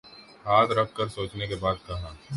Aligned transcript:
ہاتھ 0.45 0.71
رکھ 0.71 0.95
کر 0.95 1.07
سوچنے 1.07 1.47
کے 1.47 1.55
بعد 1.55 1.75
کہا۔ 1.87 2.13